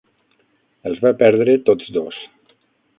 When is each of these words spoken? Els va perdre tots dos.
Els 0.91 1.03
va 1.05 1.13
perdre 1.21 1.57
tots 1.71 1.95
dos. 2.01 2.27